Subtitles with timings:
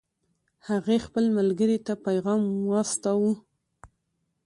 [0.67, 3.33] هغې خپل ملګرې ته پیغام واستاوه